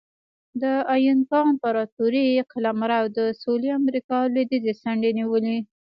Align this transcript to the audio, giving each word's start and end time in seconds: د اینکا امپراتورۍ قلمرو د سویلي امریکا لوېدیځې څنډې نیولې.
د 0.61 0.63
اینکا 0.93 1.39
امپراتورۍ 1.51 2.27
قلمرو 2.51 3.01
د 3.17 3.19
سویلي 3.41 3.69
امریکا 3.79 4.17
لوېدیځې 4.33 4.73
څنډې 4.81 5.11
نیولې. 5.19 5.57